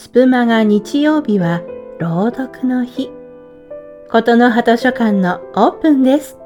[0.00, 1.60] スプマガ日曜日は
[1.98, 3.10] 朗読の日。
[4.08, 6.38] ことの葉図書館のオープンです。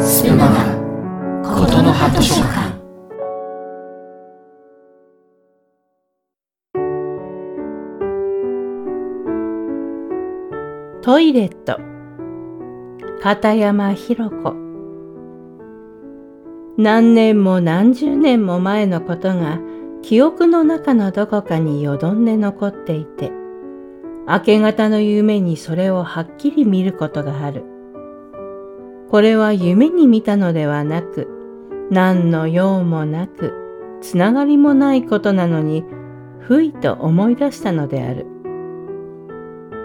[0.00, 2.71] スプマガことの葉図書館
[11.04, 11.80] トイレット。
[13.24, 14.54] 片山博子。
[16.78, 19.58] 何年も何十年も前のことが
[20.02, 23.32] 記憶の中のどこかによどんで残っていて
[24.28, 27.64] 明け方の夢にそれをはっきり見ることがある。
[29.10, 35.82] これは夢に見たのではなく何の用もなくつながりもないことなのに
[36.38, 38.41] ふいと思い出したのである。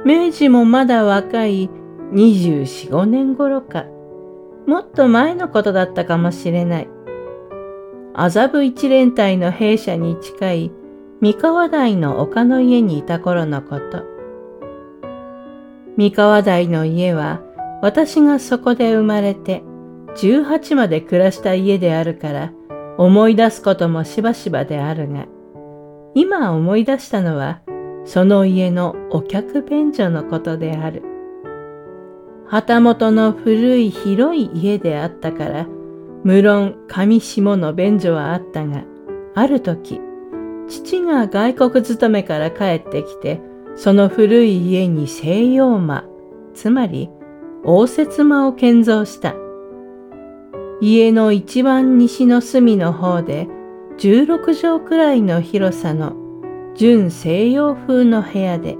[0.07, 1.69] 明治もまだ若い
[2.13, 3.83] 24、5年頃か、
[4.65, 6.89] もっと前のことだったかもしれない。
[8.13, 10.71] 麻布一連隊の兵舎に近い
[11.19, 14.05] 三河台の丘の家にいた頃のこと。
[15.97, 17.41] 三河台の家は
[17.81, 19.61] 私がそこで生まれて
[20.15, 22.53] 18まで暮らした家であるから
[22.97, 25.25] 思い出すこともしばしばであるが、
[26.15, 27.59] 今思い出したのは
[28.07, 31.03] その家のお客便所のことである。
[32.45, 35.67] 旗本の古い広い家であったから、
[36.23, 38.85] 無論上下の便所はあったが、
[39.35, 39.99] ある時、
[40.69, 43.41] 父が外国勤めから帰ってきて、
[43.75, 46.05] その古い家に西洋間、
[46.53, 47.09] つまり
[47.65, 49.35] 応接間を建造した。
[50.79, 53.47] 家の一番西の隅の方で
[53.97, 56.26] 16畳くらいの広さの
[56.77, 58.77] 純西洋風の部屋で、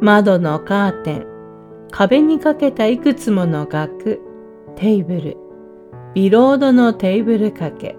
[0.00, 1.26] 窓のカーテン、
[1.92, 4.20] 壁にかけたいくつもの額、
[4.74, 5.36] テーブル、
[6.12, 7.96] ビロードのテーブル掛け、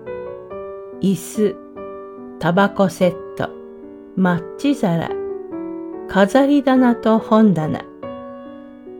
[0.99, 1.55] 椅子、
[2.39, 3.49] タバコセット、
[4.17, 5.09] マッチ皿、
[6.09, 7.85] 飾り棚と本棚。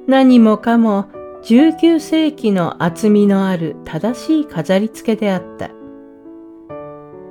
[0.08, 1.08] 何もかも
[1.44, 5.72] 19世紀の厚みのある正しい飾り付けであった。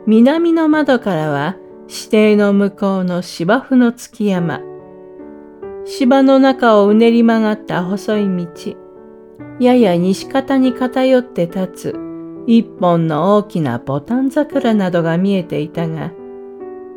[0.07, 1.57] 南の窓からは
[1.91, 4.61] 指定の向こうの芝生の月山。
[5.87, 8.77] 芝の中をうねり曲がった細い道。
[9.59, 11.97] やや西方に偏って立つ
[12.47, 16.13] 一本の大きなボタン桜などが見えていたが、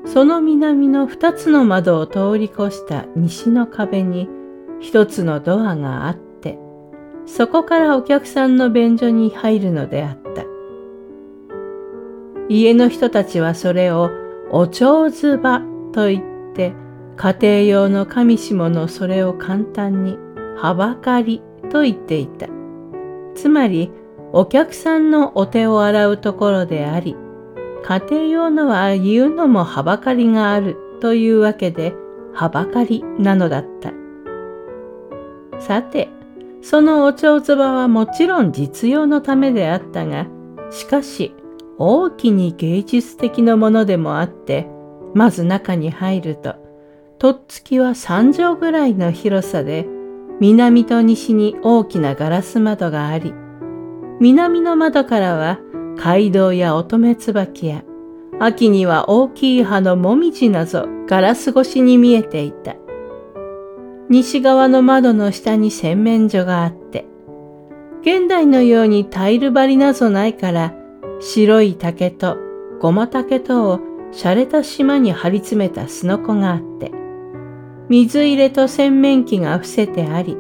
[0.06, 4.28] その南の二つの窓を通り越した西の壁に
[4.82, 6.60] 一つのドアがあって、
[7.26, 10.44] そこからお客さんの便所に入るのであった。
[12.50, 14.10] 家の人たちはそれを
[14.54, 15.62] お蝶ずば
[15.94, 16.74] と言って
[17.16, 20.18] 家庭用の上下のそれを簡単に
[20.58, 22.48] はばかりと言っていた。
[23.34, 23.92] つまり
[24.34, 27.16] お客さんのお手を洗うところであり、
[27.84, 31.94] 家庭用のは言うのもはばかりがあるというわけで、
[32.34, 33.92] はばかりなのだった。
[35.60, 36.10] さて、
[36.62, 40.28] そのお蝶つばはもちろん実用のためであったが、
[40.70, 41.34] しかし
[41.84, 44.68] 大きに芸術的なものでもあって、
[45.16, 46.56] まず中に入ると、
[47.18, 49.88] とっつきは3畳ぐらいの広さで、
[50.40, 53.34] 南と西に大きなガラス窓があり、
[54.20, 55.60] 南の窓からは
[55.98, 57.84] 街道や乙女椿や、
[58.40, 62.76] 秋には大きい葉のもみじなどガラス越しに見えていた。
[64.08, 67.08] 西側の窓の下に洗面所があって、
[68.02, 70.76] 現代のようにタイル張りなどないから、
[71.22, 72.38] 白い竹と
[72.80, 73.80] ごま竹とを
[74.12, 76.92] 洒落た島に張り詰めたすのこがあって、
[77.90, 80.36] 水入れと洗面器が伏せてあり、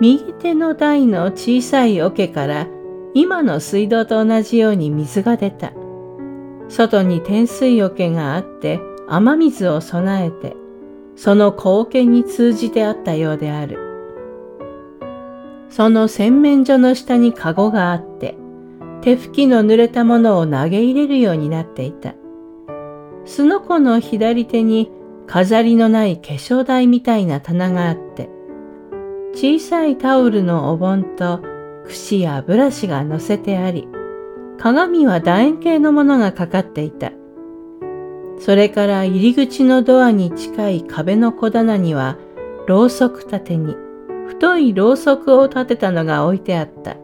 [0.00, 2.66] 右手の台の小さい桶から
[3.14, 5.72] 今の水道と同じように水が出た。
[6.68, 10.56] 外に天水桶があって雨水を備えて、
[11.16, 13.78] その光景に通じてあったようである。
[15.68, 18.36] その洗面所の下にカゴがあって、
[19.02, 22.14] 手拭きの濡れたものを投げ入れるようになっていた。
[23.24, 24.90] すのこの左手に
[25.26, 28.30] 飾りのない化粧台みたいな棚があって、
[29.34, 31.40] 小さいタオルのお盆と
[31.86, 33.88] 櫛やブラシが乗せてあり、
[34.58, 37.12] 鏡は楕円形のものがかかっていた。
[38.38, 42.18] それから入り口のドアに近い壁の小棚には、
[42.68, 43.74] ろうそく立てに
[44.28, 47.01] 太いろうそくを立てたのが置いてあった。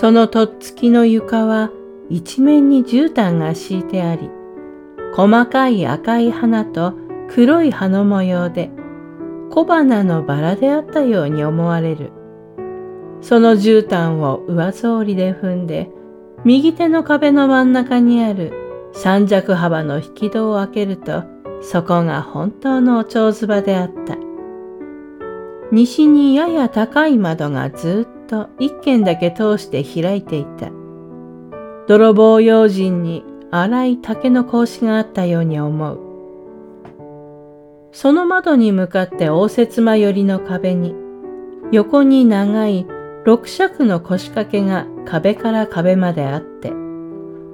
[0.00, 1.70] そのとっつきの床は
[2.08, 4.30] 一面に絨毯が敷いてあり、
[5.14, 6.94] 細かい赤い花と
[7.28, 8.70] 黒い葉の模様で
[9.50, 12.12] 小花のバラであったように思われる。
[13.20, 15.90] その絨毯を上草りで踏んで、
[16.46, 18.54] 右手の壁の真ん中にある
[18.94, 21.24] 三尺幅の引き戸を開けると、
[21.60, 24.16] そこが本当のお蝶ズバであった。
[25.70, 30.70] 西にやや高い窓がずっと一軒だけ通して開いていた。
[31.88, 35.98] 泥棒用心に荒い竹の格子があったように思う。
[37.90, 40.94] その窓に向かって応接間寄りの壁に、
[41.72, 42.86] 横に長い
[43.24, 46.72] 六尺の腰掛けが壁から壁まであって、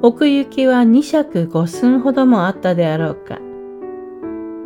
[0.03, 3.39] 奥行きは二尺五寸ほどもあったであろうか。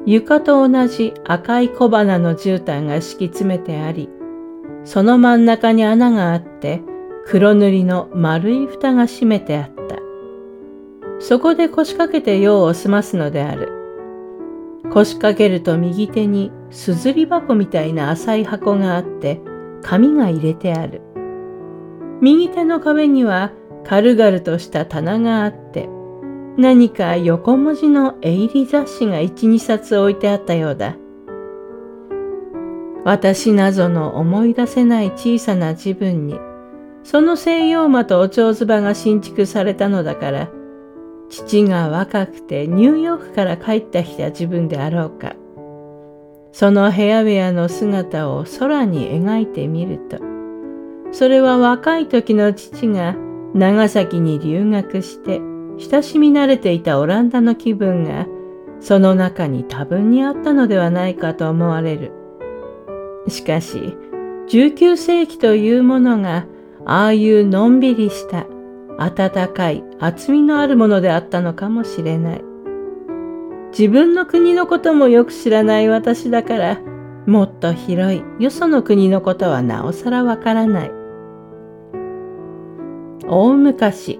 [0.06, 4.08] 床と同じ赤い小花の絨毯が敷き詰めてあり、
[4.84, 6.82] その真ん中に穴があって、
[7.26, 9.96] 黒塗りの丸い蓋が閉めてあった。
[11.20, 13.72] そこで腰掛けて用を済ますのである。
[14.90, 19.40] 腰掛けると右手にすずり箱みたいな浅い箱があって
[19.82, 21.02] 紙が入れてある。
[22.20, 23.52] 右手の壁には
[23.84, 25.88] 軽々とした棚があって
[26.56, 30.96] 何か横文字の絵入り雑誌が一二冊置いてあったようだ。
[33.04, 36.38] 私なぞの思い出せない小さな自分に
[37.02, 40.50] その西洋馬とお蝶唾が新築されたのだから
[41.30, 45.34] 父が若くてニューヨークから帰ってきた自分であろうか。
[46.52, 50.18] その部屋部屋の姿を空に描いてみると、
[51.12, 53.14] それは若い時の父が
[53.54, 55.40] 長崎に留学して
[55.78, 58.26] 親しみ慣れていたオランダの気分が
[58.80, 62.12] その中に多分にあったのではないかと思われる。
[63.28, 63.96] しかし、
[64.48, 66.46] 19世紀というものが
[66.84, 68.46] ああいうのんびりした
[68.98, 72.44] 温かい厚みのあるものであったのかもしれない。
[73.70, 76.80] 自分の国のこともよく知らない私だから、
[77.26, 80.92] もっと広いよその国のことはなおさらわからない。
[83.28, 84.18] 大昔、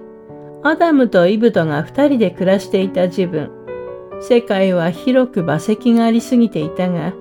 [0.63, 3.51] アダムとイブトが二人で暮らしていた自分。
[4.21, 7.13] 世界は広く馬石がありすぎていたが、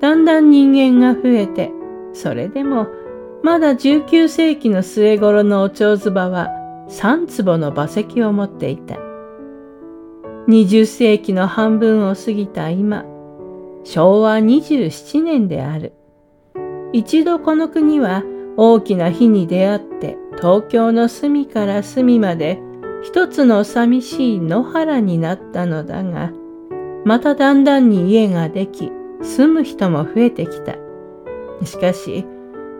[0.00, 1.72] だんだん人間が増えて、
[2.12, 2.86] それでも
[3.42, 6.48] まだ19世紀の末頃のお蝶ズバは
[6.88, 8.96] 3坪の馬石を持っていた。
[10.48, 13.04] 20世紀の半分を過ぎた今、
[13.84, 15.92] 昭和27年である。
[16.92, 18.22] 一度この国は
[18.56, 22.60] 大きな日に出会って東京の隅から隅まで
[23.02, 26.32] 一つの寂しい野原になったのだが、
[27.04, 28.90] まただんだんに家ができ、
[29.22, 30.76] 住む人も増えてきた。
[31.64, 32.24] しかし、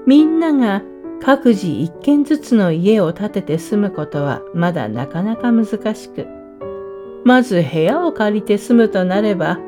[0.06, 0.82] みんなが
[1.20, 6.26] 各自一軒ずつの家を建てて住むことはまだなかなか難しく、
[7.24, 9.58] まず部屋を借りて住むとなれば、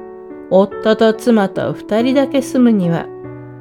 [0.50, 3.06] 夫と妻と二人だけ住むには、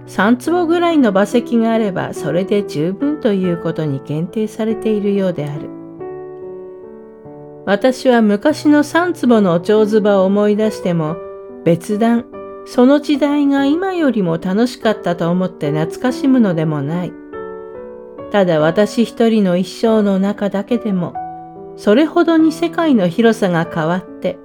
[0.06, 5.69] 三坪ぐらいの馬石があればそれで十分ということに限定されているようである。
[7.65, 11.15] 私は昔の三坪のお蝶ズバを思い出しても、
[11.63, 12.25] 別段、
[12.71, 17.13] その時代が今よりも楽しかったと思って懐かしむのでもない。
[18.30, 21.16] ただ私一人の一生の中だけでも、
[21.77, 24.38] それほどに世界の広さが変わって、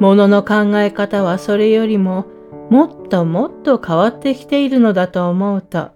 [0.00, 2.24] ものの考え方はそれよりも
[2.70, 5.90] もっともっと変わってきているのだと思うと、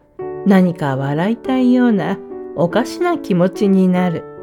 [0.44, 2.18] 何か笑いたいような
[2.56, 4.33] おかしな気持ちになる。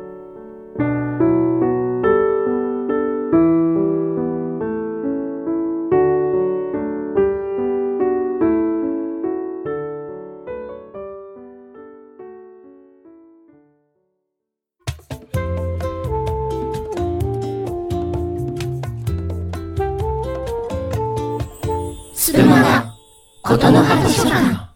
[22.24, 22.94] スプマガ、
[23.42, 24.70] ことの葉図書館。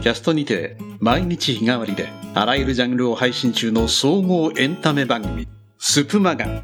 [0.00, 5.48] キャストにて毎日日替わりであらゆるジャンルを配信中の総合エンタメ番組
[5.80, 6.62] スプマガ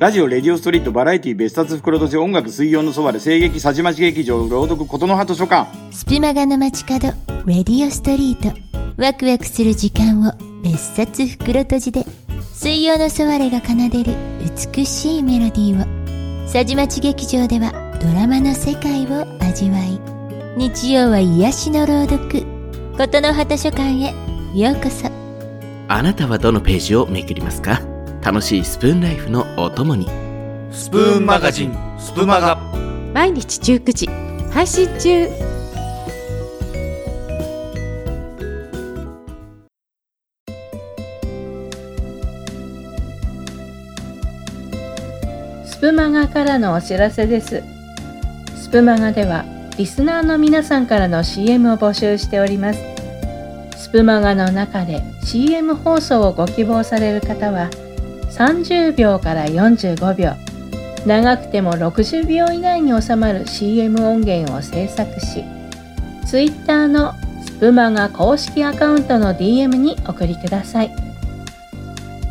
[0.00, 5.70] ラジオ、レディオストリート、バラエティ、別冊袋とじ、音楽、水曜のそばで、声劇、さじまち劇場、朗読、ことの葉図書館。
[5.92, 7.10] スピマガの街角、
[7.46, 8.52] レディオストリート。
[8.96, 10.32] ワクワクする時間を
[10.64, 12.04] 別冊袋とじで。
[12.52, 14.12] 水曜のソワレが奏でる
[14.74, 16.48] 美しいメロディーを。
[16.48, 20.00] さじまち劇場ではドラマの世界を味わい
[20.56, 22.46] 日曜は癒しの朗読
[22.96, 24.14] ことの葉図書館へ。
[24.54, 25.10] ようこそ。
[25.86, 27.82] あなたはどのページをめくりますか？
[28.22, 30.06] 楽しいスプーンライフのお供に。
[30.72, 32.56] スプーンマガジンスプマガ。
[33.12, 34.08] 毎日19時。
[34.50, 35.28] 配信中。
[45.66, 47.62] スプマガからのお知らせです。
[48.70, 49.44] スプマガでは
[49.78, 52.80] リスナーの皆さんからの CM を募集しております。
[53.76, 57.68] スプマガの中で CM 放送をご希望される方は
[58.30, 60.34] 30秒から45秒、
[61.04, 65.42] 長くても60秒以内に収まる CM 音源を制作し、
[66.24, 70.94] Twitter のスプマガ公式アカウントの DM に送りください。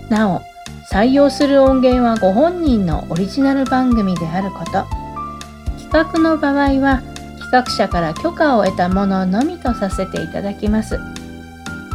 [0.08, 0.42] なお、
[0.90, 5.09] 採用する音源はご本人のオリジナル番組であること。
[5.92, 7.02] 企画の場合は
[7.40, 11.00] 企画者から許可を得たもののみとさせていただきます。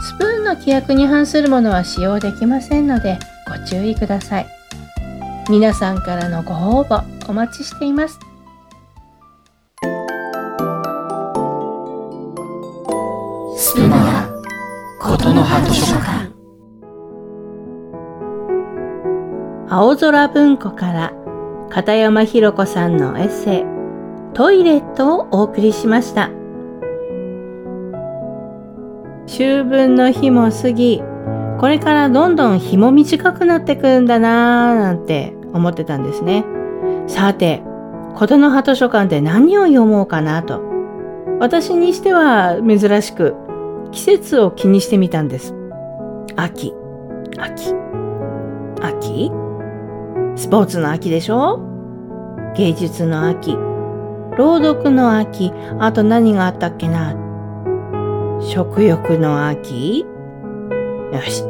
[0.03, 4.47] スプーンの規約に反するものは使用できませんのでご注意ください。
[5.49, 8.19] 皆さんからのご応募お待ちしています。
[13.57, 14.29] スプマガ
[15.01, 16.33] ことの葉図書館
[19.71, 21.13] 青空文庫から
[21.71, 23.74] 片山ひろ子さんのエッセイ
[24.35, 26.29] トイレットをお送りしました。
[29.27, 31.03] 秋分の日も過ぎ
[31.61, 36.45] これからどんどん日も短くなってくんだなーなんて思ってたんですね。
[37.07, 37.63] さて
[38.17, 40.61] 琴の葉図書館で何を読もうかなと。
[41.39, 43.37] 私にしては珍しく
[43.93, 45.55] 季節を気にしてみたんです。
[46.35, 46.75] 秋。
[47.39, 47.73] 秋。
[48.83, 49.31] 秋？
[50.37, 51.61] スポーツの秋でしょ？
[52.57, 53.57] 芸術の秋。
[54.37, 57.15] 朗読の秋、あと何があったっけな？
[58.41, 60.05] 食欲の秋？
[61.13, 61.45] よし。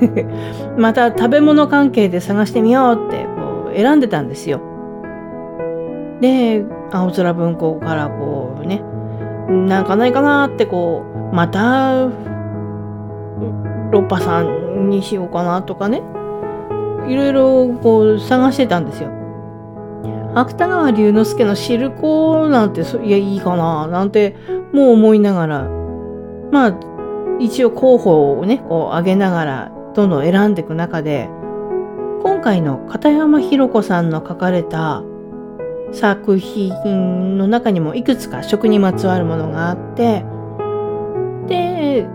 [0.78, 4.60] また食べ物関係で探してみようってこう選んでたんですよ。
[6.20, 8.82] で、青空文庫からこうね、
[9.48, 12.08] なんかないかなってこう、また、
[13.90, 16.02] ロッパさんにしようかなとかね、
[17.08, 19.10] いろいろこう探してたんですよ。
[20.34, 24.36] 芥川龍之介のシルコなんていやいいかななんて
[24.72, 25.68] もう思いながら
[26.52, 26.80] まあ
[27.40, 31.28] 一応候補をねこう上げながらどんどん選んでいく中で
[32.22, 35.02] 今回の片山ひろ子さんの書かれた
[35.92, 40.24] 作品の中にもいくつか食にまつわるものがあって
[41.48, 42.06] で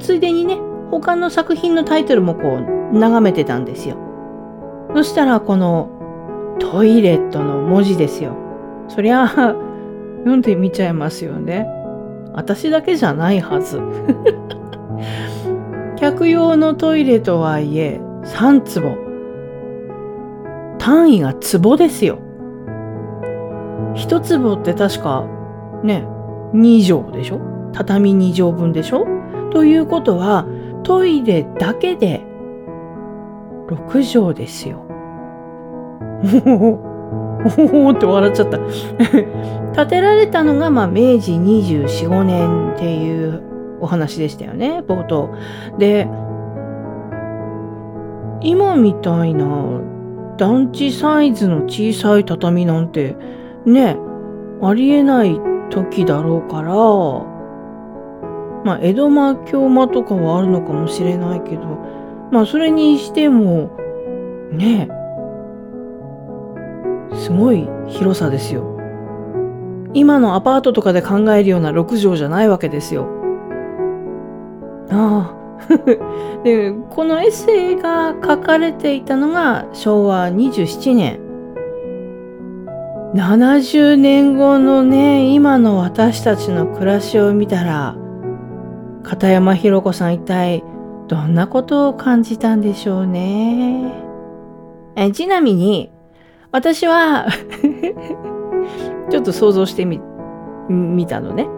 [0.00, 0.56] ついでにね
[0.90, 3.96] 他の作品のタイトルもこう眺めてたんですよ。
[4.94, 5.97] そしたらこの
[6.58, 8.36] トイレットの文字ですよ。
[8.88, 11.66] そりゃ読んでみちゃいますよね。
[12.32, 13.80] 私だけじゃないはず。
[15.96, 18.96] 客用のトイレとはいえ3坪。
[20.78, 22.18] 単位が坪ですよ。
[23.94, 25.24] 1坪って確か
[25.82, 26.06] ね、
[26.54, 27.40] 2畳でしょ？
[27.72, 29.06] 畳2畳分でしょ？
[29.50, 30.46] ということは
[30.82, 32.22] トイレだけで
[33.68, 34.84] 6畳ですよ。
[37.72, 38.58] おおって笑っちゃった。
[39.76, 43.42] 建てられたのが、まあ、明治24、5年っていう
[43.80, 45.30] お話でしたよね、冒頭。
[45.78, 46.08] で、
[48.40, 49.46] 今みたいな
[50.36, 53.16] 団地サイズの小さい畳なんて、
[53.66, 53.96] ね、
[54.62, 56.72] ありえない時だろうから、
[58.64, 61.62] まあ、江戸間京間とかはあるのかもしれないけど、
[62.32, 63.70] まあ、それにしても、
[64.52, 64.88] ね、
[67.28, 68.64] すごい広さですよ。
[69.92, 73.06] 今のアパートとかで考えるような6畳じゃないわけですよ。
[74.90, 75.38] ああ。
[76.42, 81.20] で、このエッセイが書かれていたのが昭和27年。
[83.14, 87.94] 70年後のね、今の私たちの暮らしを見たら、
[89.02, 90.64] 片山ひろ子さん一体
[91.08, 93.92] どんなことを感じたんでしょうね。
[94.96, 95.92] えちなみに、
[96.50, 97.26] 私は
[99.10, 100.00] ちょっと想像してみ、
[100.68, 101.48] 見たのね。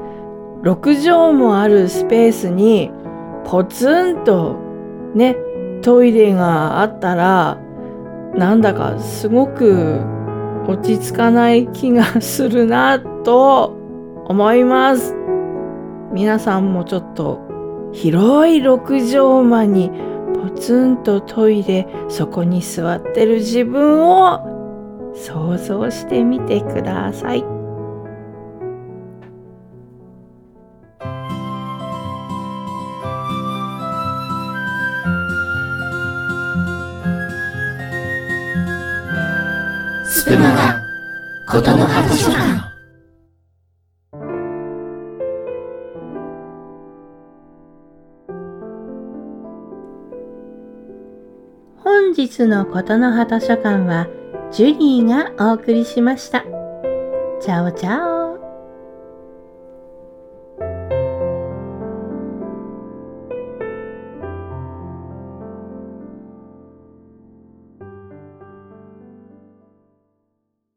[0.62, 2.90] 6畳もあるスペースに
[3.44, 4.56] ポツンと
[5.14, 5.36] ね、
[5.82, 7.58] トイレがあったら、
[8.34, 10.00] なんだかすごく
[10.66, 13.76] 落ち着かない気がするなと
[14.26, 15.16] 思います。
[16.12, 17.40] 皆さんもちょっと
[17.92, 18.78] 広い6
[19.12, 19.90] 畳間に
[20.42, 24.49] ポツンとトイレそこに座ってる自分を
[25.14, 27.44] 想像してみてください。
[40.04, 40.80] スプマガ
[41.48, 42.70] ことの葉図書館
[51.82, 54.08] 本日のことの葉図書館は
[54.52, 56.44] ジュリーがお送りしました。
[57.40, 58.09] チャオチャオ